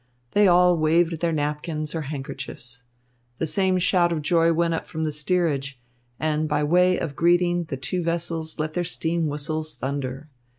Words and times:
They 0.31 0.47
all 0.47 0.79
waved 0.79 1.19
their 1.19 1.31
napkins 1.31 1.93
or 1.93 2.01
handkerchiefs. 2.09 2.81
The 3.37 3.45
same 3.45 3.77
shout 3.77 4.11
of 4.11 4.23
joy 4.23 4.51
went 4.51 4.73
up 4.73 4.87
from 4.87 5.03
the 5.03 5.11
steerage, 5.11 5.79
and 6.19 6.49
by 6.49 6.63
way 6.63 6.97
of 6.97 7.15
greeting 7.15 7.65
the 7.65 7.77
two 7.77 8.01
vessels 8.01 8.57
let 8.57 8.73
their 8.73 8.83
steam 8.83 9.27
whistles 9.27 9.75
thunder. 9.75 10.27